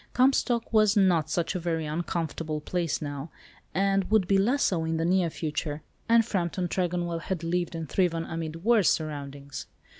Comstock 0.13 0.73
was 0.73 0.97
not 0.97 1.29
such 1.29 1.53
a 1.53 1.59
very 1.59 1.85
uncomfortable 1.85 2.59
place 2.59 3.03
now, 3.03 3.29
and 3.71 4.09
would 4.09 4.27
be 4.27 4.39
less 4.39 4.63
so 4.63 4.83
in 4.83 4.97
the 4.97 5.05
near 5.05 5.29
future, 5.29 5.83
and 6.09 6.25
Frampton 6.25 6.67
Tregonwell 6.67 7.19
had 7.19 7.43
lived 7.43 7.75
and 7.75 7.87
thriven 7.87 8.25
amid 8.25 8.63
worse 8.63 8.89
surroundings. 8.89 9.67